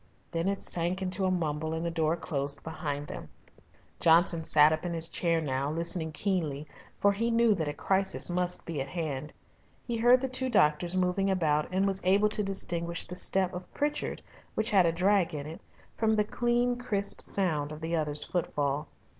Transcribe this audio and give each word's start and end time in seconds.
Then 0.31 0.47
it 0.47 0.63
sank 0.63 1.03
into 1.03 1.25
a 1.25 1.29
mumble 1.29 1.75
and 1.75 1.85
the 1.85 1.91
door 1.91 2.17
closed 2.17 2.63
behind 2.63 3.05
them. 3.05 3.29
Johnson 3.99 4.43
sat 4.43 4.73
up 4.73 4.83
in 4.83 4.95
his 4.95 5.07
chair 5.07 5.39
now, 5.39 5.69
listening 5.69 6.11
keenly, 6.11 6.65
for 6.99 7.11
he 7.11 7.29
knew 7.29 7.53
that 7.53 7.67
a 7.67 7.73
crisis 7.75 8.27
must 8.27 8.65
be 8.65 8.81
at 8.81 8.87
hand. 8.87 9.31
He 9.85 9.97
heard 9.97 10.21
the 10.21 10.27
two 10.27 10.49
doctors 10.49 10.97
moving 10.97 11.29
about, 11.29 11.67
and 11.71 11.85
was 11.85 12.01
able 12.03 12.29
to 12.29 12.41
distinguish 12.41 13.05
the 13.05 13.15
step 13.15 13.53
of 13.53 13.71
Pritchard, 13.75 14.23
which 14.55 14.71
had 14.71 14.87
a 14.87 14.91
drag 14.91 15.35
in 15.35 15.45
it, 15.45 15.61
from 15.95 16.15
the 16.15 16.23
clean, 16.23 16.77
crisp 16.77 17.21
sound 17.21 17.71
of 17.71 17.79
the 17.81 17.95
other's 17.95 18.23
footfall. 18.23 18.87